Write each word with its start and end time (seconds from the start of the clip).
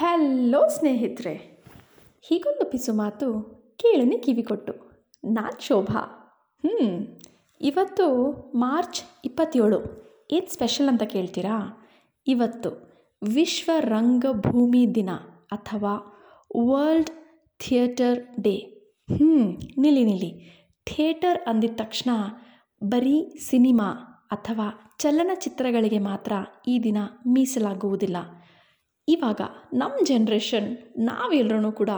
Hello 0.00 0.68
ಸ್ನೇಹಿತರೆ. 0.68 1.64
ಹೀಗೊಂದು 2.22 2.70
ಪಿಸು 2.70 2.92
ಮಾತು 2.94 3.42
ಕೇಳನೆ 3.76 4.18
ಕಿವಿ 4.18 4.42
ಕೊಟ್ಟು 4.42 4.72
ನಾನು 5.24 5.62
ಶೋಭಾ. 5.62 6.00
ಹ್ಞೂ 6.66 6.98
ಇವತ್ತು 7.60 8.32
ಮಾರ್ಚ್ 8.54 9.02
ಇಪ್ಪತ್ತೇಳು. 9.24 9.80
ಏನು 10.30 10.52
ಸ್ಪೆಷಲ್ 10.52 10.88
ಅಂತ 10.88 11.02
ಕೇಳ್ತೀರಾ? 11.02 11.86
ಇವತ್ತು 12.26 12.70
ವಿಶ್ವ 13.22 13.70
ರಂಗಭೂಮಿ 13.78 14.94
ದಿನ 14.94 15.10
ಅಥವಾ 15.52 16.22
ವರ್ಲ್ಡ್ 16.56 17.10
ಥಿಯೇಟರ್ 17.58 18.40
ಡೇ. 18.40 18.56
ಹ್ಞೂ 19.16 19.36
ನಿಲ್ಲಿ 19.78 20.04
ನಿಲ್ಲಿ. 20.04 20.30
ಥಿಯೇಟರ್ 20.86 21.38
ಅಂದಿದ 21.46 21.70
ತಕ್ಷಣ 21.76 22.10
ಬರೀ 22.82 23.36
ಸಿನಿಮಾ 23.38 23.92
ಅಥವಾ 24.30 24.96
ಚಲನಚಿತ್ರಗಳಿಗೆ 24.98 25.98
ಮಾತ್ರ 25.98 26.32
ಈ 26.68 26.78
ದಿನ 26.78 26.98
ಮೀಸಲಾಗುವುದಿಲ್ಲ. 27.26 28.16
ಇವಾಗ 29.08 29.40
ನಮ್ಮ 29.72 29.94
ಜನ್ರೇಷನ್ 30.06 30.68
ನಾವೆಲ್ಲರೂ 30.98 31.72
ಕೂಡ 31.72 31.92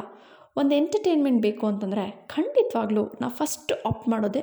ಒಂದು 0.57 0.73
ಎಂಟರ್ಟೈನ್ಮೆಂಟ್ 0.75 1.41
ಬೇಕು 1.43 1.65
ಅಂತಂದರೆ 1.67 2.05
ಖಂಡಿತವಾಗ್ಲೂ 2.27 3.05
ನಾವು 3.21 3.33
ಫಸ್ಟ್ 3.33 3.73
ಆಪ್ಟ್ 3.87 4.09
ಮಾಡೋದೇ 4.09 4.43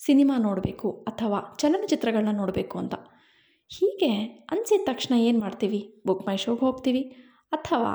ಸಿನಿಮಾ 0.00 0.36
ನೋಡಬೇಕು 0.38 0.88
ಅಥವಾ 1.06 1.38
ಚಲನಚಿತ್ರಗಳನ್ನ 1.58 2.32
ನೋಡಬೇಕು 2.36 2.78
ಅಂತ. 2.78 2.94
ಹೀಗೆ 3.70 4.10
ಅನಿಸಿದ 4.50 4.82
ತಕ್ಷಣ 4.84 5.14
ಏನು 5.18 5.38
ಮಾಡ್ತೀವಿ? 5.40 5.80
ಬುಕ್ 6.06 6.24
ಮೈ 6.28 6.36
ಶೋಗೆ 6.36 6.60
ಹೋಗ್ತೀವಿ. 6.60 7.02
ಅಥವಾ 7.52 7.92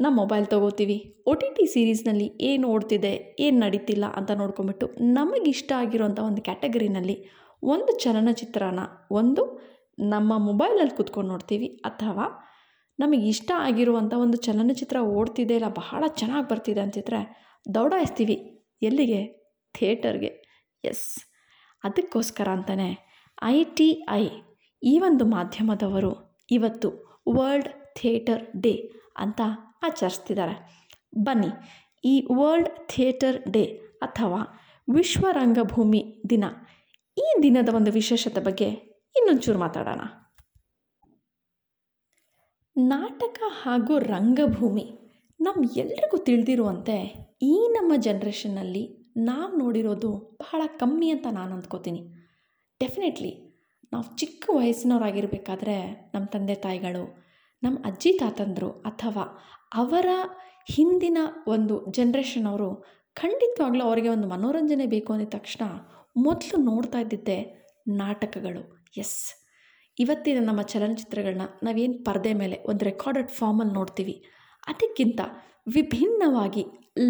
ನಮ್ಮ 0.00 0.14
ಮೊಬೈಲ್ 0.16 0.46
ತೊಗೋತೀವಿ. 0.46 0.96
ಒ 1.26 1.32
ಟಿ 1.34 1.48
ಟಿ 1.56 1.64
ಸೀರೀಸ್ನಲ್ಲಿ 1.66 2.26
ಏನು 2.40 2.68
ಓಡ್ತಿದೆ, 2.68 3.12
ಏನು 3.40 3.56
ನಡೀತಿಲ್ಲ 3.60 4.04
ಅಂತ 4.18 4.30
ನೋಡ್ಕೊಂಬಿಟ್ಟು 4.30 4.86
ನಮಗಿಷ್ಟ 5.00 5.72
ಆಗಿರೋಂಥ 5.78 6.18
ಒಂದು 6.18 6.42
ಕ್ಯಾಟಗರಿನಲ್ಲಿ 6.42 7.16
ಒಂದು 7.62 7.92
ಚಲನಚಿತ್ರನ, 7.98 8.80
ಒಂದು 9.10 9.42
ನಮ್ಮ 9.98 10.32
ಮೊಬೈಲಲ್ಲಿ 10.46 10.96
ಕೂತ್ಕೊಂಡು 10.96 11.30
ನೋಡ್ತೀವಿ 11.30 11.68
ಅಥವಾ 11.90 12.26
ನಮಗೆ 13.02 13.26
ಇಷ್ಟ 13.34 13.50
ಆಗಿರುವಂಥ 13.66 14.12
ಒಂದು 14.24 14.38
ಚಲನಚಿತ್ರ 14.46 14.98
ಓಡ್ತಿದೆ 15.18 15.54
ಇಲ್ಲ 15.58 15.68
ಬಹಳ 15.80 16.04
ಚೆನ್ನಾಗಿ 16.20 16.46
ಬರ್ತಿದೆ 16.50 16.82
ಅಂತಿದ್ರೆ 16.86 17.20
ದೌಡಾಯಿಸ್ತೀವಿ 17.66 18.36
ಎಲ್ಲಿಗೆ? 18.88 19.20
ಥಿಯೇಟರ್ಗೆ. 19.74 20.30
ಎಸ್. 20.84 21.06
ಅದಕ್ಕೋಸ್ಕರ 21.84 22.48
ಅಂತಲೇ 22.58 22.88
ಐ 23.54 23.58
ಟಿ 23.78 23.88
ಐ, 24.20 24.24
ಈ 24.82 24.94
ಒಂದು 25.08 25.24
ಮಾಧ್ಯಮದವರು 25.34 26.12
ಇವತ್ತು 26.50 26.88
ವರ್ಲ್ಡ್ 27.36 27.70
ಥಿಯೇಟರ್ 27.98 28.42
ಡೇ 28.64 28.74
ಅಂತ 29.24 29.40
ಆಚರಿಸ್ತಿದ್ದಾರೆ. 29.88 30.56
ಬನ್ನಿ, 31.26 31.50
ಈ 32.04 32.14
ವರ್ಲ್ಡ್ 32.38 32.70
ಥಿಯೇಟರ್ 32.92 33.38
ಡೇ 33.54 33.64
ಅಥವಾ 34.06 34.40
ವಿಶ್ವ 34.88 35.26
ರಂಗಭೂಮಿ 35.40 36.02
ದಿನ, 36.30 36.44
ಈ 37.16 37.26
ದಿನದ 37.46 37.70
ಒಂದು 37.78 37.90
ವಿಶೇಷತೆ 38.00 38.42
ಬಗ್ಗೆ 38.48 38.68
ಇನ್ನೊಂಚೂರು 39.16 39.58
ಮಾತಾಡೋಣ. 39.58 40.02
ನಾಟಕ 42.88 43.42
ಹಾಗೂ 43.62 43.98
ರಂಗಭೂಮಿ 43.98 44.84
ನಮ್ಮ 45.40 45.70
ಎಲ್ರಿಗೂ 45.76 46.16
ತಿಳಿದಿರುವಂತೆ 46.16 46.96
ಈ 47.42 47.68
ನಮ್ಮ 47.72 47.92
ಜನ್ರೇಷನ್ನಲ್ಲಿ 47.96 49.14
ನಾವು 49.16 49.58
ನೋಡಿರೋದು 49.58 50.16
ಬಹಳ 50.16 50.62
ಕಮ್ಮಿ 50.66 51.10
ಅಂತ 51.10 51.26
ನಾನು 51.30 51.54
ಅಂದ್ಕೋತೀನಿ. 51.54 52.00
ಡೆಫಿನೆಟ್ಲಿ 52.80 53.62
ನಾವು 53.92 54.16
ಚಿಕ್ಕ 54.16 54.50
ವಯಸ್ಸಿನವರಾಗಿರಬೇಕಾದ್ರೆ 54.52 55.90
ನಮ್ಮ 56.14 56.26
ತಂದೆ 56.26 56.54
ತಾಯಿಗಳು 56.54 57.24
ನಮ್ಮ 57.62 57.78
ಅಜ್ಜಿ 57.84 58.12
ತಾತಂದರು 58.12 58.70
ಅಥವಾ 58.70 59.24
ಅವರ 59.74 60.06
ಹಿಂದಿನ 60.72 61.18
ಒಂದು 61.46 61.86
ಜನ್ರೇಷನ್ 61.90 62.46
ಅವರು 62.46 62.84
ಖಂಡಿತವಾಗ್ಲೂ 63.14 63.84
ಅವರಿಗೆ 63.84 64.08
ಒಂದು 64.08 64.28
ಮನೋರಂಜನೆ 64.28 64.86
ಬೇಕು 64.86 65.12
ಅಂದಿದ 65.12 65.28
ತಕ್ಷಣ 65.28 65.64
ಮೊದಲು 66.16 66.62
ನೋಡ್ತಾ 66.62 66.98
ಇದ್ದಿದ್ದೆ 66.98 67.70
ನಾಟಕಗಳು. 67.88 68.90
ಎಸ್ 68.96 69.39
ಇವತ್ತಿನ 70.00 70.44
ನಮ್ಮ 70.46 70.62
ಚಲನಚಿತ್ರಗಳನ್ನ 70.62 71.42
ನಾವೇನು 71.62 72.04
ಪರದೆ 72.04 72.32
ಮೇಲೆ 72.32 72.56
ಒಂದು 72.66 72.84
ರೆಕಾರ್ಡೆಡ್ 72.84 73.28
ಫಾರ್ಮಲ್ಲಿ 73.28 73.74
ನೋಡ್ತೀವಿ, 73.74 74.24
ಅದಕ್ಕಿಂತ 74.66 75.20
ವಿಭಿನ್ನವಾಗಿ 75.74 76.64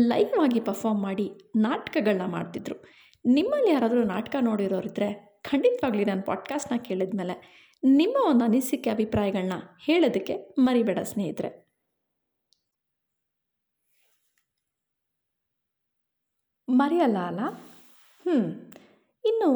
ಲೈವ್ 0.09 0.39
ಆಗಿ 0.43 0.61
ಪರ್ಫಾರ್ಮ್ 0.61 1.03
ಮಾಡಿ 1.03 1.31
ನಾಟಕಗಳನ್ನ 1.57 2.27
ಮಾಡ್ತಿದ್ರು. 2.27 2.77
ನಿಮ್ಮಲ್ಲಿ 3.25 3.71
ಯಾರಾದರೂ 3.71 4.05
ನಾಟಕ 4.05 4.37
ನೋಡಿರೋರಿದ್ದರೆ 4.41 5.41
ಖಂಡಿತವಾಗ್ಲಿ 5.51 6.05
ನಾನು 6.05 6.23
ಪಾಡ್ಕಾಸ್ಟ್ನ 6.23 6.77
ಕೇಳಿದ 6.77 7.15
ಮೇಲೆ 7.15 7.35
ನಿಮ್ಮ 7.85 8.17
ಒಂದು 8.31 8.45
ಅನಿಸಿಕೆ 8.45 8.91
ಅಭಿಪ್ರಾಯಗಳನ್ನ 8.91 9.53
ಹೇಳೋದಕ್ಕೆ 9.81 10.35
ಮರಿಬೇಡ 10.59 10.99
ಸ್ನೇಹಿತರೆ. 10.99 11.51
ಮರೆಯಲ್ಲ 16.69 17.19
ಅಲ್ಲ? 17.19 17.41
ಹ್ಞೂ 18.23 18.37
ಇನ್ನು 19.25 19.51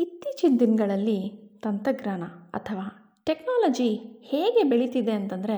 ಇತ್ತೀಚಿನ 0.00 0.56
ದಿನಗಳಲ್ಲಿ 0.60 1.18
ತಂತ್ರಜ್ಞಾನ 1.62 2.22
ಅಥವಾ 2.58 2.86
ಟೆಕ್ನಾಲಜಿ 3.26 3.90
ಹೇಗೆ 4.30 4.62
ಬೆಳೀತಿದೆ 4.70 5.14
ಅಂತಂದರೆ 5.20 5.56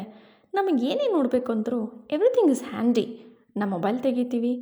ನಮಗೆ 0.55 0.83
ಏನೇ 0.91 1.07
ನೋಡಬೇಕು 1.17 1.51
ಅಂದರೂ 1.55 1.81
ಎವ್ರಿಥಿಂಗ್ 2.17 2.53
ಇಸ್ 2.55 2.63
ಹ್ಯಾಂಡಿ 2.71 3.07
ನಮ್ಮ 3.61 3.71
ಮೊಬೈಲ್ 3.77 3.99
ತೆಗಿತೀವಿ, 4.07 4.53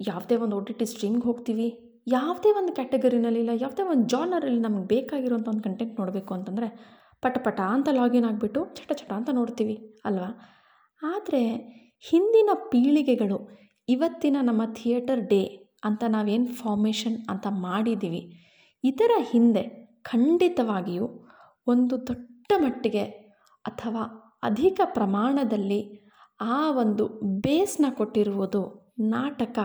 ಯಾವುದೇ 0.00 0.36
ಒಂದು 0.44 0.56
ಒ 0.58 0.60
ಟಿ 0.68 0.74
ಟಿ 0.80 0.86
ಸ್ಟ್ರೀಮ್ಗೆ 0.92 1.24
ಹೋಗ್ತೀವಿ, 1.28 1.68
ಯಾವುದೇ 2.16 2.50
ಒಂದು 2.58 2.72
ಕ್ಯಾಟಗರಿನಲ್ಲಿ 2.78 3.40
ಇಲ್ಲ 3.44 3.52
ಯಾವುದೇ 3.64 3.84
ಒಂದು 3.92 4.04
ಜಾನರಲ್ಲಿ 4.12 4.60
ನಮ್ಗೆ 4.66 4.86
ಬೇಕಾಗಿರೋಂಥ 4.94 5.48
ಒಂದು 5.52 5.64
ಕಂಟೆಂಟ್ 5.66 5.94
ನೋಡಬೇಕು 6.00 6.32
ಅಂತಂದರೆ 6.36 6.68
ಪಟ 7.22 7.36
ಪಟ 7.46 7.60
ಅಂತ 7.76 7.88
ಲಾಗಿನ್ 7.98 8.26
ಆಗಿಬಿಟ್ಟು 8.30 8.60
ಚಟ 8.78 8.90
ಚಟ 9.00 9.10
ಅಂತ 9.18 9.30
ನೋಡ್ತೀವಿ 9.38 9.76
ಅಲ್ವಾ? 10.08 10.30
ಆದರೆ 11.02 11.42
ಹಿಂದಿನ 12.04 12.50
ಪೀಳಿಗೆಗಳು 12.72 13.38
ಇವತ್ತಿನ 13.88 14.36
ನಮ್ಮ 14.48 14.62
ಥಿಯೇಟರ್ 14.78 15.22
ಡೇ 15.32 15.42
ಅಂತ 15.88 16.04
ನಾವೇನು 16.14 16.48
ಫಾರ್ಮೇಷನ್ 16.60 17.16
ಅಂತ 17.32 17.46
ಮಾಡಿದ್ದೀವಿ 17.66 18.22
ಇದರ 18.84 19.12
ಹಿಂದೆ 19.30 19.64
ಖಂಡಿತವಾಗಿಯೂ 20.10 21.06
ಒಂದು 21.68 22.06
ದೊಡ್ಡ 22.06 22.52
ಮಟ್ಟಿಗೆ 22.58 23.04
ಅಥವಾ 23.64 24.02
ಅಧಿಕ 24.42 24.80
ಪ್ರಮಾಣದಲ್ಲಿ 24.84 26.10
ಆ 26.40 26.70
ಒಂದು 26.70 27.06
ಬೇಸ್ನ 27.40 27.86
ಕೊಟ್ಟಿರುವುದು 27.90 28.94
ನಾಟಕ 28.98 29.58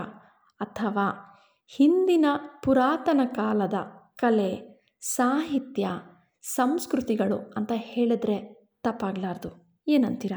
ಅಥವಾ 0.60 1.08
ಹಿಂದಿನ 1.68 2.26
ಪುರಾತನ 2.64 3.22
ಕಾಲದ 3.36 3.74
ಕಲೆ, 4.16 4.84
ಸಾಹಿತ್ಯ, 5.02 5.90
ಸಂಸ್ಕೃತಿಗಳು 6.42 7.54
ಅಂತ 7.58 7.72
ಹೇಳಿದ್ರೆ 7.76 8.68
ತಪ್ಪಾಗಲಾರ್ದು. 8.84 9.82
ಏನಂತೀರ? 9.88 10.32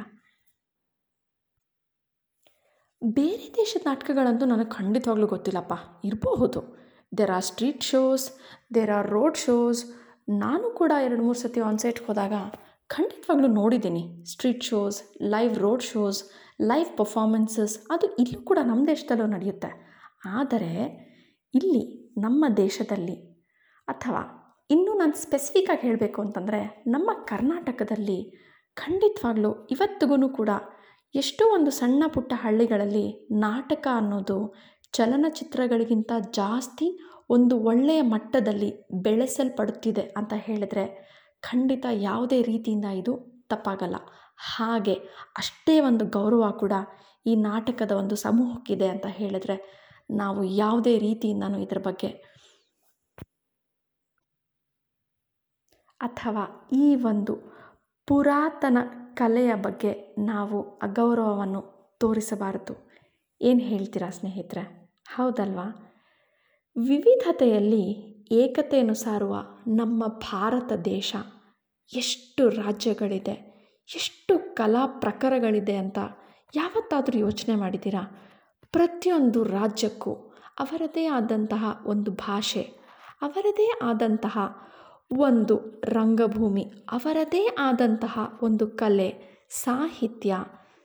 ಬೇರೆ 3.04 3.54
ದೇಶದ 3.56 3.80
ನಾಟಕಗಳಂತೂ 3.86 4.46
ನನಗೆ 4.46 4.70
ಖಂಡಿತವಾಗ್ಲೂ 4.70 5.26
ಗೊತ್ತಿಲ್ಲಪ್ಪ. 5.26 5.72
ಇರಬಹುದು 6.04 6.78
there 7.18 7.30
are 7.30 7.44
street 7.44 7.84
shows 7.84 8.30
there 8.74 8.90
are 8.90 9.06
road 9.06 9.36
shows 9.36 10.05
ನಾನು 10.28 10.70
ಕೂಡ 10.70 10.92
ಎರಡು 11.04 11.22
ಮೂರು 11.22 11.38
ಸತಿ 11.38 11.60
ಆನ್ಸೈಟ್ಗೆ 11.60 12.06
ಹೋದಾಗ 12.06 12.32
ಖಂಡಿತವಾಗ್ಲೂ 12.86 13.48
ನೋಡಿದ್ದೀನಿ. 13.48 14.24
Street 14.24 14.62
shows 14.62 15.02
live 15.22 15.58
road 15.58 15.82
shows 15.82 16.24
live 16.60 16.98
performances 16.98 17.78
ಅದು 17.90 18.06
ಇಲ್ಲೂ 18.14 18.40
ಕೂಡ 18.40 18.58
ನಮ್ಮ 18.62 18.86
ದೇಶದಲ್ಲೂ 18.86 19.26
ನಡೆಯುತ್ತೆ. 19.26 19.70
ಆದರೆ 20.26 20.72
ಇಲ್ಲಿ 21.54 22.12
ನಮ್ಮ 22.18 22.44
ದೇಶದಲ್ಲಿ 22.56 23.16
ಅಥವಾ 23.88 24.22
ಇನ್ನೂ 24.70 24.98
ನಾನು 24.98 25.12
ಸ್ಪೆಸಿಫಿಕ್ಕಾಗಿ 25.12 25.80
ಹೇಳಬೇಕು 25.80 26.22
ಅಂತಂದರೆ 26.22 26.84
ನಮ್ಮ 26.86 27.10
ಕರ್ನಾಟಕದಲ್ಲಿ 27.26 28.18
ಖಂಡಿತವಾಗ್ಲೂ 28.74 29.68
ಇವತ್ತಿಗೂ 29.70 30.28
ಕೂಡ 30.28 30.50
ಎಷ್ಟೋ 31.14 31.54
ಒಂದು 31.54 31.70
ಸಣ್ಣ 31.70 32.04
ಪುಟ್ಟ 32.06 32.32
ಹಳ್ಳಿಗಳಲ್ಲಿ 32.36 33.28
ನಾಟಕ 33.30 33.86
ಅನ್ನೋದು 33.94 34.54
ಚಲನಚಿತ್ರಗಳಿಗಿಂತ 34.96 36.12
ಜಾಸ್ತಿ 36.34 36.86
ಒಂದು 37.30 37.54
ಒಳ್ಳೆಯ 37.70 38.02
ಮಟ್ಟದಲ್ಲಿ 38.14 38.70
ಬೆಳೆಸಲ್ಪಡುತ್ತಿದೆ 39.02 40.04
ಅಂತ 40.18 40.34
ಹೇಳಿದ್ರೆ 40.36 40.84
ಖಂಡಿತ 41.42 41.86
ಯಾವುದೇ 42.08 42.38
ರೀತಿಯಿಂದ 42.42 42.88
ಇದು 43.00 43.12
ತಪ್ಪಾಗಲ್ಲ. 43.48 43.96
ಹಾಗೆ 44.54 44.94
ಅಷ್ಟೇ 45.36 45.74
ಒಂದು 45.80 46.04
ಗೌರವ 46.06 46.44
ಕೂಡ 46.62 46.72
ಈ 47.26 47.34
ನಾಟಕದ 47.48 47.92
ಒಂದು 48.02 48.16
ಸಮೂಹಕ್ಕಿದೆ 48.16 48.88
ಅಂತ 48.88 49.06
ಹೇಳಿದ್ರೆ 49.18 49.56
ನಾವು 50.10 50.40
ಯಾವುದೇ 50.62 50.94
ರೀತಿಯಿಂದನೂ 50.98 51.58
ಇದರ 51.58 51.80
ಬಗ್ಗೆ 51.84 52.10
ಅಥವಾ 56.00 56.44
ಈ 56.72 56.86
ಒಂದು 57.10 57.34
ಪುರಾತನ 58.08 58.78
ಕಲೆಯ 59.14 59.52
ಬಗ್ಗೆ 59.66 59.92
ನಾವು 60.24 60.58
ಅಗೌರವವನ್ನು 60.78 61.60
ತೋರಿಸಬಾರದು. 62.00 62.74
ಏನು 63.40 63.62
ಹೇಳ್ತೀರಾ 63.70 64.08
ಸ್ನೇಹಿತರೆ? 64.10 64.85
ಹೌದಲ್ವಾ? 65.08 65.82
ವಿವಿಧತೆಯಲ್ಲಿ 66.78 68.16
ಏಕತೆಯನ್ನು 68.32 68.94
ಸಾರುವ 68.94 69.36
ನಮ್ಮ 69.66 70.06
ಭಾರತ 70.06 70.72
ದೇಶ 70.72 71.14
ಎಷ್ಟು 71.96 72.48
ರಾಜ್ಯಗಳಿದೆ, 72.48 73.66
ಎಷ್ಟು 73.94 74.54
ಕಲಾ 74.54 74.86
ಪ್ರಕಾರಗಳಿದೆ 74.86 75.76
ಅಂತ 75.76 75.98
ಯಾವತ್ತಾದರೂ 76.56 77.18
ಯೋಚನೆ 77.18 77.54
ಮಾಡಿದ್ದೀರಾ? 77.54 78.02
ಪ್ರತಿಯೊಂದು 78.72 79.42
ರಾಜ್ಯಕ್ಕೂ 79.42 80.14
ಅವರದೇ 80.58 81.06
ಆದಂತಹ 81.06 81.82
ಒಂದು 81.86 82.10
ಭಾಷೆ, 82.10 82.62
ಅವರದೇ 83.22 83.78
ಆದಂತಹ 83.82 84.38
ಒಂದು 85.18 85.82
ರಂಗಭೂಮಿ, 85.84 86.62
ಅವರದೇ 86.62 87.46
ಆದಂತಹ 87.58 88.38
ಒಂದು 88.42 88.66
ಕಲೆ, 88.66 89.40
ಸಾಹಿತ್ಯ, 89.50 90.36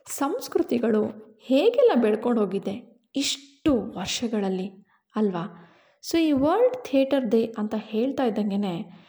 ಸಂಸ್ಕೃತಿಗಳು 0.06 1.04
ಹೇಗೆಲ್ಲ 1.40 2.02
ಬೆಳ್ಕೊಂಡು 2.02 2.40
ಹೋಗಿದೆ 2.40 2.91
ಇಷ್ಟು 3.16 3.96
ವರ್ಷಗಳಲ್ಲಿ 3.96 4.86
ಅಲ್ವಾ? 5.16 5.68
ಸೊ 6.02 6.18
ಈ 6.18 6.32
ವರ್ಲ್ಡ್ 6.32 6.76
ಥಿಯೇಟರ್ 6.84 7.30
ಡೇ 7.30 7.54
ಅಂತ 7.58 7.74
ಹೇಳ್ತಾ 7.78 8.24
ಇದ್ದಂಗೆ 8.24 9.02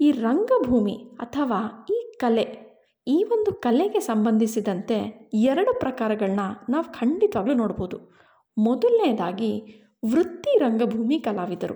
ಈ 0.00 0.10
ರಂಗಭೂಮಿ 0.10 0.94
ಅಥವಾ 1.18 1.86
ಈ 1.90 2.12
ಕಲೆ, 2.16 2.70
ಈ 3.06 3.24
ಒಂದು 3.32 3.52
ಕಲೆಗೆ 3.52 4.00
ಸಂಬಂಧಿಸಿದಂತೆ 4.00 5.28
ಎರಡು 5.34 5.80
ಪ್ರಕಾರಗಳನ್ನ 5.80 6.40
ನಾವು 6.68 6.84
ಖಂಡಿತವಾಗ್ಲೂ 6.84 7.54
ನೋಡ್ಬೋದು. 7.54 7.98
ಮೊದಲನೇದಾಗಿ 8.58 9.62
ವೃತ್ತಿ 10.10 10.58
ರಂಗಭೂಮಿ 10.58 11.20
ಕಲಾವಿದರು. 11.20 11.74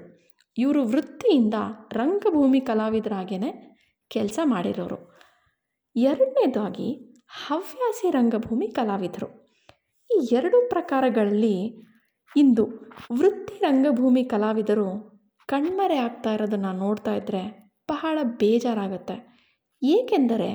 ಇವರು 0.59 0.85
ವೃತ್ತಿಯಿಂದ 0.85 1.55
ರಂಗಭೂಮಿ 1.93 2.61
ಕಲಾವಿದರಾಗೇ 2.61 3.75
ಕೆಲಸ 4.09 4.39
ಮಾಡಿರೋರು. 4.45 5.15
ಎರಡನೇದಾಗಿ 5.97 7.17
ಹವ್ಯಾಸಿ 7.47 8.11
ರಂಗಭೂಮಿ 8.11 8.69
ಕಲಾವಿದರು. 8.69 9.44
ಈ 10.11 10.19
ಎರಡು 10.35 10.69
ಪ್ರಕಾರಗಳಲ್ಲಿ 10.69 11.57
ಇಂದು 12.37 12.65
ವೃತ್ತಿ 13.13 13.57
ರಂಗಭೂಮಿ 13.61 14.25
ಕಲಾವಿದರು 14.25 14.89
ಕಣ್ಮರೆ 15.49 15.97
ಆಗ್ತಾ 15.97 16.35
ಇರೋದನ್ನು 16.35 16.73
ನೋಡ್ತಾ 16.79 17.15
ಇದ್ದರೆ 17.15 17.43
ಬಹಳ 17.89 18.19
ಬೇಜಾರಾಗುತ್ತೆ. 18.23 19.17
ಏಕೆಂದರೆ 19.83 20.51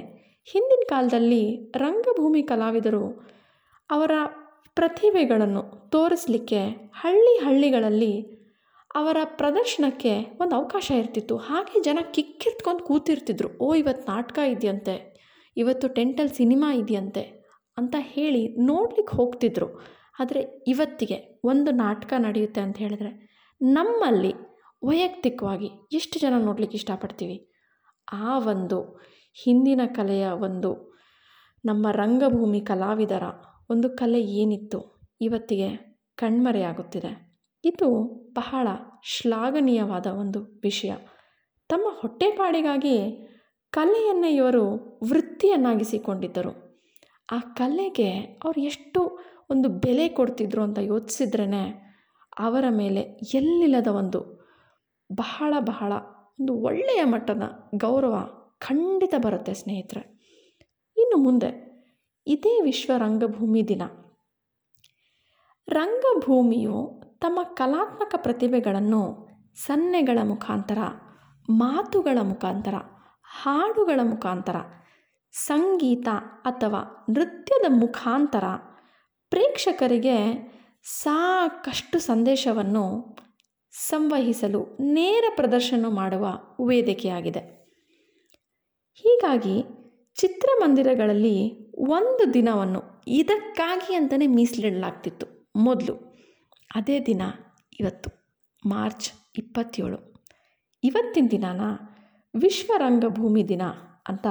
ಹಿಂದಿನ 0.48 0.84
ಕಾಲದಲ್ಲಿ 0.90 1.72
ರಂಗಭೂಮಿ 1.76 2.44
ಕಲಾವಿದರು 2.44 3.04
ಅವರ 3.90 4.12
ಪ್ರತಿಭೆಗಳನ್ನು 4.76 5.90
ತೋರಿಸಲಿಕ್ಕೆ 5.90 6.62
ಹಳ್ಳಿ 6.94 7.38
ಹಳ್ಳಿಗಳಲ್ಲಿ 7.38 8.14
ಅವರ 8.96 9.18
ಪ್ರದರ್ಶನಕ್ಕೆ 9.24 10.14
ಒಂದು 10.42 10.56
ಅವಕಾಶ 10.56 10.92
ಇರ್ತಿತ್ತು. 10.92 11.38
ಹಾಗೆ 11.38 11.80
ಜನ 11.84 12.00
ಕಿಕ್ಕಿರ್ತ್ಕೊಂಡು 12.14 12.84
ಕೂತಿರ್ತಿದ್ರು. 12.84 13.50
ಓ 13.62 13.68
ಇವತ್ತು 13.76 14.12
ನಾಟಕ 14.12 14.38
ಇದೆಯಂತೆ, 14.40 14.96
ಇವತ್ತು 15.58 15.88
ಟೆಂಟಲ್ಲಿ 15.88 16.34
ಸಿನಿಮಾ 16.36 16.74
ಇದೆಯಂತೆ. 16.74 17.24
ಅಂತ 17.80 17.96
ಹೇಳಿ 18.00 18.58
ನೋಡ್ಲಿಕ್ಕೆ 18.66 19.18
ಹೋಗ್ತಿದ್ರು. 19.18 19.80
ಆದರೆ 20.20 20.64
ಇವತ್ತಿಗೆ 20.68 21.42
ಒಂದು 21.44 21.72
ನಾಟಕ 21.72 22.14
ನಡೆಯುತ್ತೆ 22.18 22.62
ಅಂತ 22.62 22.78
ಹೇಳಿದ್ರೆ 22.78 23.30
ನಮ್ಮಲ್ಲಿ 23.62 24.34
ವೈಯಕ್ತಿಕವಾಗಿ 24.84 25.70
ಎಷ್ಟು 25.92 26.20
ಜನ 26.20 26.34
ನೋಡ್ಲಿಕ್ಕೆ 26.38 26.78
ಇಷ್ಟಪಡ್ತೀವಿ? 26.78 27.52
ಆ 28.12 28.40
ಒಂದು 28.40 29.00
ಹಿಂದಿನ 29.44 29.82
ಕಲೆಯ 29.86 30.28
ಒಂದು 30.28 30.90
ನಮ್ಮ 31.66 31.92
ರಂಗಭೂಮಿ 31.92 32.62
ಕಲಾವಿದರ 32.62 33.24
ಒಂದು 33.70 33.90
ಕಲೆ 33.90 34.22
ಏನಿತ್ತು? 34.22 34.80
ಇವತ್ತಿಗೆ 35.22 36.00
ಕಣ್ಮರೆಯಾಗುತ್ತಿದೆ 36.16 37.12
ಇದು 37.66 37.88
ಬಹಳ 38.34 38.68
ಶ್ಲಾಘನೀಯವಾದ 39.04 40.06
ಒಂದು 40.06 40.40
ವಿಷಯ. 40.64 40.92
ತಮ್ಮ 41.70 41.86
ಹೊಟ್ಟೆಪಾಡಿಗಾಗಿ 42.02 42.96
ಕಲೆಯನ್ನೇ 43.72 44.36
ಇವರು 44.36 44.64
ವೃತ್ತಿಯನ್ನಾಗಿಸಿಕೊಂಡಿದ್ದರು. 45.10 46.69
ಆ 47.32 47.40
ಕಲೆಗೆ 47.40 48.12
ಅವ್ರು 48.44 48.62
ಎಷ್ಟು 48.62 49.20
ಒಂದು 49.50 49.70
ಬೆಲೆ 49.70 50.08
ಕೊಡ್ತಿದ್ರು 50.08 50.64
ಅಂತ 50.64 50.78
ಯೋಚಿಸಿದ್ರೇ 50.78 51.86
ಅವರ 52.40 52.66
ಮೇಲೆ 52.70 53.02
ಎಲ್ಲಿಲ್ಲದ 53.34 53.88
ಒಂದು 53.88 54.40
ಬಹಳ 55.12 55.54
ಬಹಳ 55.60 55.94
ಒಂದು 56.40 56.54
ಒಳ್ಳೆಯ 56.54 57.04
ಮಟ್ಟದ 57.04 57.44
ಗೌರವ 57.76 58.30
ಖಂಡಿತ 58.60 59.14
ಬರುತ್ತೆ 59.18 59.54
ಸ್ನೇಹಿತರೆ. 59.54 60.20
ಇನ್ನು 60.98 61.18
ಮುಂದೆ 61.18 61.70
ಇದೇ 62.28 62.62
ವಿಶ್ವ 62.62 62.92
ರಂಗಭೂಮಿ 62.98 63.68
ದಿನ. 63.68 63.82
ರಂಗಭೂಮಿಯು 65.68 67.02
ತಮ್ಮ 67.20 67.40
ಕಲಾತ್ಮಕ 67.44 68.16
ಪ್ರತಿಭೆಗಳನ್ನು 68.18 69.30
ಸನ್ನೆಗಳ 69.56 70.20
ಮುಖಾಂತರ, 70.24 70.78
ಮಾತುಗಳ 71.50 72.18
ಮುಖಾಂತರ, 72.22 72.74
ಹಾಡುಗಳ 73.24 74.00
ಮುಖಾಂತರ 74.04 74.56
ಸಂಗೀತ 75.32 76.08
ಅಥವಾ 76.46 77.06
ನೃತ್ಯದ 77.10 77.66
ಮುಖಾಂತರ 77.70 78.44
ಪ್ರೇಕ್ಷಕರಿಗೆ 79.30 80.18
ಸಾಕಷ್ಟು 80.84 82.00
ಸಂದೇಶವನ್ನು 82.00 83.18
ಸಂವಹಿಸಲು 83.72 84.78
ನೇರ 84.80 85.24
ಪ್ರದರ್ಶನ 85.36 85.86
ಮಾಡುವ 85.90 86.28
ವೇದಿಕೆಯಾಗಿದೆ. 86.68 87.40
ಹೀಗಾಗಿ 88.94 89.64
ಚಿತ್ರಮಂದಿರಗಳಲ್ಲಿ 90.16 91.70
ಒಂದು 91.76 92.34
ದಿನವನ್ನು 92.34 92.82
ಇದಕ್ಕಾಗಿ 93.08 93.96
ಅಂತಲೇ 93.96 94.28
ಮೀಸಲಿಡಲಾಗ್ತಿತ್ತು 94.28 95.52
ಮೊದಲು. 95.56 95.96
ಅದೇ 96.76 97.00
ದಿನ 97.00 97.22
ಇವತ್ತು, 97.80 98.10
ಮಾರ್ಚ್ 98.70 99.12
ಇಪ್ಪತ್ತೇಳು. 99.38 100.26
ಇವತ್ತಿನ 100.84 101.28
ದಿನಾನ 101.32 101.62
ವಿಶ್ವ 102.40 102.74
ರಂಗಭೂಮಿ 102.78 103.50
ದಿನ 103.50 103.62
ಅಂತ 104.08 104.28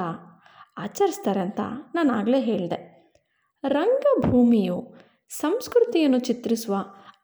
ಆಚರಿಸ್ತಾರೆ 0.78 1.40
ಅಂತ 1.40 1.60
ನಾನು 1.94 2.12
ಆಗಲೇ 2.12 2.40
ಹೇಳಿದೆ. 2.40 2.78
ರಂಗಭೂಮಿಯು 3.64 4.94
ಸಂಸ್ಕೃತಿಯನ್ನು 5.28 6.18
ಚಿತ್ರಿಸುವ 6.18 6.74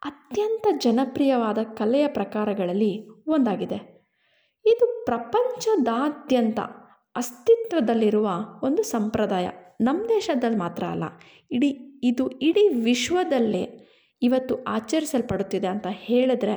ಅತ್ಯಂತ 0.05 0.67
ಜನಪ್ರಿಯವಾದ 0.83 1.59
ಕಲೆಯ 1.63 2.07
ಪ್ರಕಾರಗಳಲ್ಲಿ 2.09 3.07
ಒಂದಾಗಿದೆ. 3.27 3.79
ಇದು 4.65 5.05
ಪ್ರಪಂಚದಾದ್ಯಂತ 5.05 6.61
ಅಸ್ತಿತ್ವದಲ್ಲಿರುವ 7.17 8.29
ಒಂದು 8.63 8.83
ಸಂಪ್ರದಾಯ. 8.83 9.49
ನಮ್ಮ 9.81 10.09
ದೇಶದಲ್ಲಿ 10.09 10.57
ಮಾತ್ರ 10.57 10.85
ಅಲ್ಲ, 10.85 11.05
ಇಡೀ, 11.51 11.71
ಇದು 12.03 12.29
ಇಡೀ 12.29 12.69
ವಿಶ್ವದಲ್ಲೇ 12.69 13.65
ಇವತ್ತು 14.23 14.65
ಆಚರಿಸಲ್ಪಡುತ್ತಿದೆ 14.65 15.67
ಅಂತ 15.67 15.87
ಹೇಳಿದ್ರೆ 15.91 16.57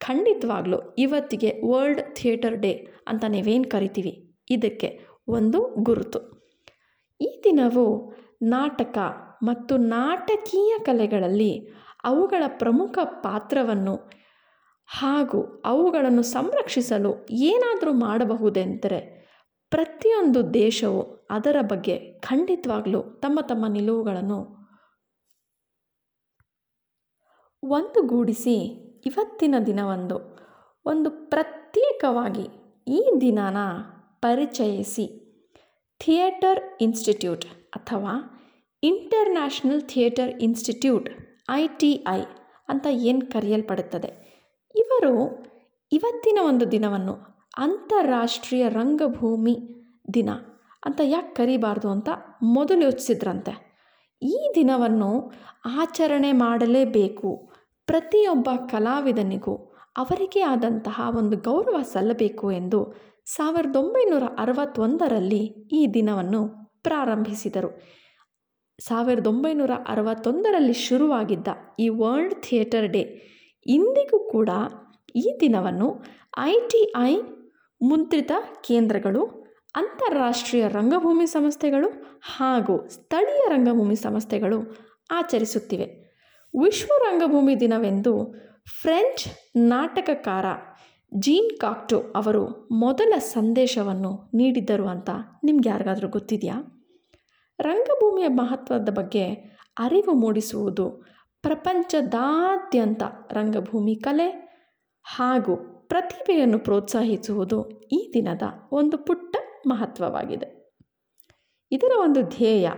ಖಂಡಿತವಾಗ್ಲೂ 0.00 0.78
ಇವತ್ತಿಗೆ 0.98 1.52
ವರ್ಲ್ಡ್ 1.70 2.02
ಥಿಯೇಟರ್ 2.14 2.56
ಡೇ 2.56 2.72
ಅಂತ 3.08 3.24
ನೀವೇನು 3.28 3.70
ಕರಿತೀವಿ? 3.70 4.36
ಇದಕ್ಕೆ 4.50 5.00
ಒಂದು 5.28 5.60
ಗುರುತು. 5.82 6.37
ಈ 7.20 7.40
ದಿನವು 7.44 7.84
ನಾಟಕ 8.42 8.98
ಮತ್ತು 9.42 9.76
ನಾಟಕೀಯ 9.76 10.74
ಕಲೆಗಳಲ್ಲಿ 10.78 11.52
ಅವುಗಳ 12.04 12.42
ಪ್ರಮುಖ 12.58 12.98
ಪಾತ್ರವನ್ನು 13.04 13.94
ಹಾಗೂ 14.88 15.62
ಅವುಗಳನ್ನು 15.64 16.22
ಸಂರಕ್ಷಿಸಲು 16.22 17.10
ಏನಾದರೂ 17.30 17.92
ಮಾಡಬಹುದೆಂದರೆ 17.92 19.00
ಪ್ರತಿಯೊಂದು 19.70 20.54
ದೇಶವು 20.54 21.02
ಅದರ 21.30 21.56
ಬಗ್ಗೆ 21.62 21.96
ಖಂಡಿತವಾಗಲೂ 22.20 23.02
ತಮ್ಮ 23.02 23.38
ತಮ್ಮ 23.40 23.66
ನಿಲುವುಗಳನ್ನು 23.68 24.38
ಒಂದುಗೂಡಿಸಿ 27.62 28.56
ಇವತ್ತಿನ 29.06 29.54
ದಿನವೊಂದು 29.66 30.16
ಒಂದು 30.86 31.10
ಪ್ರತ್ಯೇಕವಾಗಿ 31.10 32.46
ಈ 32.86 33.00
ದಿನಾನ 33.20 33.56
ಪರಿಚಯಿಸಿ. 34.20 35.27
ಥಿಯೇಟರ್ 36.00 36.60
ಇನ್ಸ್ಟಿಟ್ಯೂಟ್ 36.80 37.44
ಅಥವಾ 37.76 38.12
international 38.82 39.82
theatre 39.82 40.30
institute, 40.40 41.08
I 41.50 41.62
T 41.80 41.90
I 42.08 42.20
ಅಂತ 42.68 42.86
ಏನು 42.90 43.32
ಕರೆಯಲ್ಪಡುತ್ತದೆ? 43.32 44.10
ಇವರು 44.74 45.12
ಇವತ್ತಿನ 45.92 46.38
ಒಂದು 46.42 46.70
ದಿನವನ್ನು 46.70 47.14
ಅಂತಾರಾಷ್ಟ್ರೀಯ 47.58 48.64
ರಂಗಭೂಮಿ 48.68 49.56
ದಿನ 50.14 50.30
ಅಂತ 50.86 51.00
ಯಾಕೆ 51.04 51.32
ಕರಿಬಾರ್ದು 51.34 51.88
ಅಂತ 51.90 52.08
ಮೊದಲು 52.56 52.82
ಯೋಚಿಸಿದ್ರಂತೆ. 52.82 53.54
ಈ 54.22 54.36
ದಿನವನ್ನು 54.54 55.10
ಆಚರಣೆ 55.82 56.32
ಮಾಡಲೇಬೇಕು. 56.44 57.30
ಪ್ರತಿಯೊಬ್ಬ 57.86 58.48
ಕಲಾವಿದನಿಗೂ 58.70 59.54
ಅವರಿಗೆ 59.96 60.40
ಆದಂತಹ 60.42 61.00
ಒಂದು 61.16 61.36
ಗೌರವ 61.36 61.78
ಸಲ್ಲಬೇಕು 61.82 62.46
ಎಂದು 62.52 62.80
ಸಾವಿರದ 63.34 63.76
ಒಂಬೈನೂರ 63.76 64.24
ಅರವತ್ತೊಂದರಲ್ಲಿ 64.38 65.40
ಈ 65.78 65.80
ದಿನವನ್ನು 65.96 66.40
ಪ್ರಾರಂಭಿಸಿದರು. 66.86 67.70
ಸಾವಿರದ 68.78 69.26
ಒಂಬೈನೂರ 69.26 69.72
ಅರವತ್ತೊಂದರಲ್ಲಿ 69.88 70.76
ಶುರುವಾಗಿದ್ದ 70.86 71.48
ಈ 71.84 71.88
ವರ್ಲ್ಡ್ 72.00 72.36
ಥಿಯೇಟರ್ 72.46 72.88
ಡೇ 72.94 73.02
ಇಂದಿಗೂ 73.66 74.18
ಕೂಡ 74.30 74.50
ಈ 75.22 75.26
ದಿನವನ್ನು 75.40 75.88
ಐ 76.52 76.54
ಟಿ 76.70 76.80
ಐ 77.10 77.12
ಮುದ್ರಿತ 77.80 78.32
ಕೇಂದ್ರಗಳು, 78.68 79.22
ಅಂತಾರಾಷ್ಟ್ರೀಯ 79.74 80.64
ರಂಗಭೂಮಿ 80.68 81.26
ಸಂಸ್ಥೆಗಳು 81.26 81.88
ಹಾಗೂ 82.36 82.76
ಸ್ಥಳೀಯ 82.88 83.42
ರಂಗಭೂಮಿ 83.54 83.96
ಸಂಸ್ಥೆಗಳು 83.96 84.58
ಆಚರಿಸುತ್ತಿವೆ. 85.10 85.86
ವಿಶ್ವ 86.54 86.90
ರಂಗಭೂಮಿ 87.06 87.54
ದಿನವೆಂದು 87.60 88.14
ಫ್ರೆಂಚ್ 88.80 89.24
ನಾಟಕಕಾರ 89.72 90.46
ಜೀನ್ 91.14 91.58
ಕಾಕ್ಟೋ 91.58 92.00
ಅವರು 92.00 92.68
ಮೊದಲ 92.72 93.18
ಸಂದೇಶವನ್ನು 93.18 94.30
ನೀಡಿದ್ದರು 94.34 94.88
ಅಂತ 94.88 95.10
ನಿಮ್ಗೆ 95.44 95.68
ಯಾರಿಗಾದರೂ 95.68 96.08
ಗೊತ್ತಿದೆಯಾ? 96.08 96.84
ರಂಗಭೂಮಿಯ 97.60 98.26
ಮಹತ್ವದ 98.28 98.88
ಬಗ್ಗೆ 98.88 99.32
ಅರಿವು 99.78 100.12
ಮೂಡಿಸುವುದು 100.14 100.90
ಪ್ರಪಂಚದಾದ್ಯಂತ 101.42 103.02
ರಂಗಭೂಮಿ 103.32 103.94
ಕಲೆ 103.94 104.58
ಹಾಗೂ 105.02 105.56
ಪ್ರತಿಭೆಯನ್ನು 105.88 106.58
ಪ್ರೋತ್ಸಾಹಿಸುವುದು 106.58 107.68
ಈ 107.68 108.10
ದಿನದ 108.14 108.42
ಒಂದು 108.72 108.98
ಪುಟ್ಟ 108.98 109.36
ಮಹತ್ವವಾಗಿದೆ. 109.66 110.76
ಇದರ 111.72 111.92
ಒಂದು 112.00 112.22
ಧ್ಯೇಯ 112.22 112.70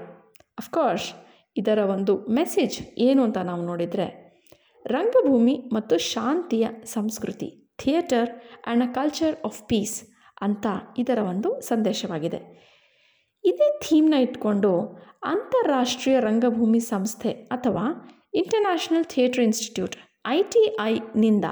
ಅಫ್ಕೋರ್ಸ್ 0.59 1.13
ಇದರ 1.57 1.79
ಒಂದು 1.79 2.27
ಮೆಸೇಜ್ 2.29 2.99
ಏನು 2.99 3.25
ಅಂತ 3.25 3.39
ನಾವು 3.39 3.67
ನೋಡಿದರೆ 3.67 4.31
ರಂಗಭೂಮಿ 4.87 5.57
ಮತ್ತು 5.73 5.99
ಶಾಂತಿಯ 5.99 6.69
ಸಂಸ್ಕೃತಿ. 6.85 7.60
Theatre 7.81 8.31
and 8.67 8.85
a 8.89 8.93
culture 8.93 9.37
of 9.45 9.69
peace 9.69 9.97
ಅಂತ 10.43 10.67
ಇದರ 10.99 11.19
ಒಂದು 11.19 11.61
ಸಂದೇಶವಾಗಿದೆ. 11.61 12.41
ಇದೇ 13.45 13.69
ಥೀಮ್ನ 13.83 14.15
ಇಟ್ಕೊಂಡು 14.15 14.73
ಅಂತಾರಾಷ್ಟ್ರೀಯ 15.23 16.21
ರಂಗಭೂಮಿ 16.21 16.81
ಸಂಸ್ಥೆ 16.81 17.31
ಅಥವಾ 17.31 17.85
international 18.35 19.05
theatre 19.05 19.41
institute 19.41 19.97
I 20.27 20.43
T 20.43 20.77
ಐನಿಂದ 20.81 21.45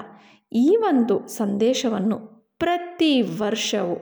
ಈ 0.52 0.76
ಒಂದು 0.80 1.28
ಸಂದೇಶವನ್ನು 1.28 2.18
ಪ್ರತಿ 2.58 3.22
ವರ್ಷವೂ 3.22 3.96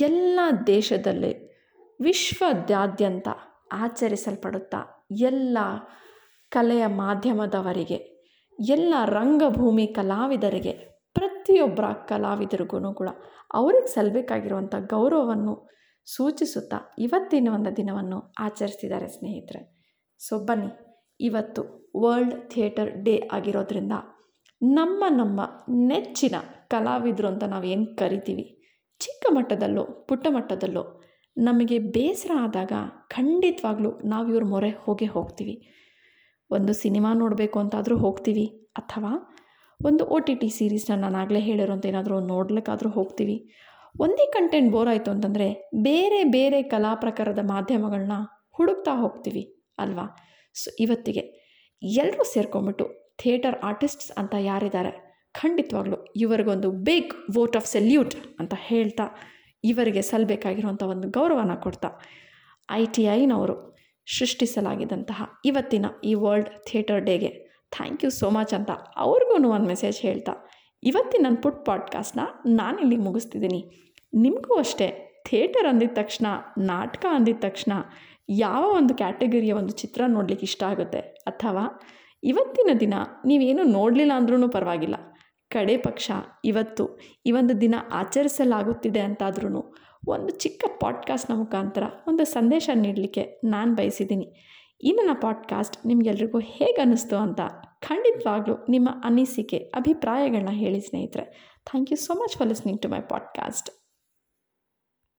ಎಲ್ಲ 0.00 0.40
ದೇಶದಲ್ಲಿ 0.66 1.32
ವಿಶ್ವದಾದ್ಯಂತ 2.00 3.28
ಆಚರಿಸಲ್ಪಡುತ್ತಾ 3.72 4.80
ಎಲ್ಲ 5.20 5.58
ಕಲೆಯ 6.52 6.84
ಮಾಧ್ಯಮದವರಿಗೆ, 6.86 7.98
ಎಲ್ಲ 8.58 8.94
ರಂಗಭೂಮಿ 9.04 9.86
ಕಲಾವಿದರಿಗೆ 9.86 10.95
ಪ್ರತಿಯೊಬ್ಬರ 11.16 11.84
ಕಲಾವಿದರಿಗೂ 11.84 12.94
ಕೂಡ 12.94 13.08
ಅವ್ರಿಗೆ 13.54 13.86
ಸಲ್ಲಬೇಕಾಗಿರುವಂಥ 13.86 14.74
ಗೌರವವನ್ನು 14.74 15.54
ಸೂಚಿಸುತ್ತಾ 16.06 16.78
ಇವತ್ತಿನ 16.98 17.48
ಒಂದು 17.54 17.76
ದಿನವನ್ನು 17.76 18.18
ಆಚರಿಸ್ತಿದ್ದಾರೆ 18.38 19.08
ಸ್ನೇಹಿತರೆ. 19.08 19.60
ಸೊ 20.18 20.44
ಬನ್ನಿ. 20.44 20.70
ಇವತ್ತು 21.20 21.62
ವರ್ಲ್ಡ್ 22.02 22.50
ಥಿಯೇಟರ್ 22.50 22.90
ಡೇ 23.04 23.28
ಆಗಿರೋದ್ರಿಂದ 23.32 23.92
ನಮ್ಮ 24.62 25.04
ನಮ್ಮ 25.16 25.40
ನೆಚ್ಚಿನ 25.86 26.34
ಕಲಾವಿದರು 26.68 27.28
ಅಂತ 27.28 27.44
ನಾವು 27.44 27.64
ಏನು 27.64 27.96
ಕರಿತೀವಿ? 27.96 28.44
ಚಿಕ್ಕ 28.98 29.26
ಮಟ್ಟದಲ್ಲೋ, 29.30 29.84
ಪುಟ್ಟ 30.08 30.26
ಮಟ್ಟದಲ್ಲೋ 30.30 30.84
ನಮಗೆ 31.36 31.78
ಬೇಸರ 31.78 32.30
ಆದಾಗ 32.40 32.72
ಖಂಡಿತವಾಗ್ಲೂ 33.08 33.90
ನಾವು 34.04 34.28
ಇವ್ರ 34.28 34.44
ಮೊರೆ 34.44 34.70
ಹೋಗೇ 34.70 35.06
ಹೋಗ್ತೀವಿ. 35.06 35.56
ಒಂದು 36.50 36.72
ಸಿನಿಮಾ 36.72 37.14
ನೋಡಬೇಕು 37.14 37.58
ಅಂತಾದರೂ 37.58 37.96
ಹೋಗ್ತೀವಿ. 37.98 38.46
ಅಥವಾ 38.76 39.12
ಒಂದು 39.80 40.02
ಒ 40.14 40.18
ಟಿ 40.26 40.34
ಟಿ 40.34 40.48
ಸೀರೀಸ್ನ 40.48 40.94
ನಾನು 41.00 41.16
ಆಗಲೇ 41.22 41.40
ಹೇಳಿರೋಂಥ 41.40 41.84
ಏನಾದರೂ 41.90 42.16
ನೋಡ್ಲಿಕ್ಕಾದರೂ 42.32 42.90
ಹೋಗ್ತೀವಿ. 42.90 43.36
ಒಂದೇ 43.94 44.24
ಕಂಟೆಂಟ್ 44.36 44.70
ಬೋರ್ 44.72 44.88
ಆಯಿತು 44.92 45.10
ಅಂತಂದರೆ 45.10 45.46
ಬೇರೆ 45.88 46.20
ಬೇರೆ 46.36 46.58
ಕಲಾ 46.72 46.92
ಪ್ರಕಾರದ 46.94 47.42
ಮಾಧ್ಯಮಗಳನ್ನ 47.52 48.16
ಹುಡುಕ್ತಾ 48.58 48.92
ಹೋಗ್ತೀವಿ 49.02 49.42
ಅಲ್ವಾ? 49.78 50.06
ಸೊ 50.54 50.68
ಇವತ್ತಿಗೆ 50.80 51.22
ಎಲ್ಲರೂ 51.82 52.24
ಸೇರ್ಕೊಂಬಿಟ್ಟು 52.24 52.84
ಥಿಯೇಟರ್ 53.22 53.56
ಆರ್ಟಿಸ್ಟ್ಸ್ 53.62 54.10
ಅಂತ 54.18 54.34
ಯಾರಿದ್ದಾರೆ? 54.50 54.92
ಖಂಡಿತವಾಗ್ಲೂ 55.34 55.96
ಇವರಿಗೊಂದು 56.16 56.68
ಬಿಗ್ 56.88 57.14
ವೋಟ್ 57.36 57.56
ಆಫ್ 57.56 57.66
ಸೆಲ್ಯೂಟ್ 57.66 58.14
ಅಂತ 58.40 58.54
ಹೇಳ್ತಾ 58.68 59.06
ಇವರಿಗೆ 59.64 60.02
ಸಲ್ಲಬೇಕಾಗಿರುವಂಥ 60.02 60.82
ಒಂದು 60.92 61.06
ಗೌರವನ 61.08 61.54
ಕೊಡ್ತಾ 61.64 61.88
ಐ 62.68 62.82
ಟಿ 62.86 63.02
ಐನವರು 63.16 63.56
ಸೃಷ್ಟಿಸಲಾಗಿದ್ದಂತಹ 64.06 65.22
ಇವತ್ತಿನ 65.44 65.86
ಈ 66.04 66.12
ವರ್ಲ್ಡ್ 66.14 66.50
ಥಿಯೇಟರ್ 66.68 67.02
ಡೇಗೆ 67.04 67.30
ಥ್ಯಾಂಕ್ 67.70 68.04
ಯು 68.04 68.10
ಸೋ 68.10 68.30
ಮಚ್ 68.30 68.54
ಅಂತ 68.54 68.70
ಅವ್ರಿಗೂ 68.96 69.48
ಒಂದು 69.48 69.68
ಮೆಸೇಜ್ 69.68 70.00
ಹೇಳ್ತಾ, 70.00 70.48
ಇವತ್ತಿನ 70.82 71.20
ನನ್ನ 71.24 71.36
ಪುಟ್ 71.42 71.66
ಪಾಡ್ಕಾಸ್ಟ್ನ 71.66 72.20
ನಾನಿಲ್ಲಿ 72.46 72.96
ಮುಗಿಸ್ತಿದ್ದೀನಿ 72.96 73.70
ನಿಮಗೂ 74.14 74.58
ಅಷ್ಟೇ, 74.58 74.88
ಥಿಯೇಟರ್ 75.28 75.66
ಅಂದಿದ 75.66 75.90
ತಕ್ಷಣ, 75.94 76.26
ನಾಟಕ 76.58 77.06
ಅಂದಿದ 77.10 77.36
ತಕ್ಷಣ 77.40 77.72
ಯಾವ 78.28 78.62
ಒಂದು 78.76 78.94
ಕ್ಯಾಟಗರಿಯ 78.94 79.52
ಒಂದು 79.52 79.70
ಚಿತ್ರ 79.70 80.02
ನೋಡಲಿಕ್ಕೆ 80.06 80.44
ಇಷ್ಟ 80.44 80.62
ಆಗುತ್ತೆ? 80.62 81.00
ಅಥವಾ 81.00 81.80
ಇವತ್ತಿನ 82.22 82.70
ದಿನ 82.80 82.94
ನೀವೇನು 83.26 83.62
ನೋಡಲಿಲ್ಲ 83.62 84.12
ಅಂದ್ರೂ 84.16 84.48
ಪರವಾಗಿಲ್ಲ. 84.48 84.94
ಕಡೆ 85.50 85.76
ಪಕ್ಷ, 85.76 86.10
ಇವತ್ತು 86.44 87.00
ಈ 87.26 87.32
ಒಂದು 87.32 87.60
ದಿನ 87.60 87.74
ಆಚರಿಸಲಾಗುತ್ತಿದೆ 87.92 89.00
ಅಂತಾದ್ರೂ 89.00 89.72
ಒಂದು 90.08 90.28
ಚಿಕ್ಕ 90.28 90.64
ಪಾಡ್ಕಾಸ್ಟ್ನ 90.80 91.34
ಮುಖಾಂತರ 91.34 91.82
ಒಂದು 92.08 92.24
ಸಂದೇಶ 92.24 92.70
ನೀಡಲಿಕ್ಕೆ 92.74 93.40
ನಾನು 93.44 93.74
ಬಯಸಿದ್ದೀನಿ 93.74 94.55
ಈ 94.80 94.92
ನನ್ನ 94.92 95.18
ಪಾಡ್ಕಾಸ್ಟ್ 95.20 95.86
ನಿಮಗೆಲ್ರಿಗೂ 95.86 96.38
ಹೇಗೆ 96.38 96.80
ಅನ್ನಿಸ್ತು 96.80 97.16
ಅಂತ 97.16 97.40
ಖಂಡಿತವಾಗ್ಲೂ 97.80 98.54
ನಿಮ್ಮ 98.68 98.88
ಅನಿಸಿಕೆ 99.04 99.56
ಅಭಿಪ್ರಾಯಗಳನ್ನ 99.56 100.48
ಹೇಳಿ 100.50 100.80
ಸ್ನೇಹಿತರೆ. 100.80 101.24
Thank 101.70 101.92
you 101.92 101.96
so 101.96 102.14
much 102.14 102.38
for 102.38 102.48
listening 102.48 102.82
to 102.82 102.88
my 102.88 103.00
podcast 103.00 103.85